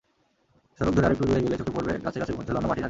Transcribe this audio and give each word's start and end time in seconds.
সড়ক 0.79 0.93
ধরে 0.95 1.05
আরেকটু 1.05 1.23
দূরে 1.25 1.41
গেলেই 1.41 1.57
চোখে 1.57 1.73
পড়বে 1.75 1.91
গাছে 2.05 2.17
গাছে 2.19 2.33
ঝোলানো 2.47 2.67
মাটির 2.67 2.69
হাঁড়ি। 2.69 2.79